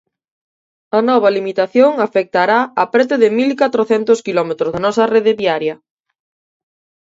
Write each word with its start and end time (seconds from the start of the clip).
A 0.97 0.99
nova 1.09 1.33
limitación 1.37 1.91
afectará 2.07 2.59
a 2.83 2.85
preto 2.93 3.13
de 3.21 3.29
mil 3.37 3.51
catrocentos 3.61 4.19
quilómetros 4.25 4.71
da 4.71 4.83
nosa 4.85 5.03
rede 5.13 5.31
viaria. 5.41 5.75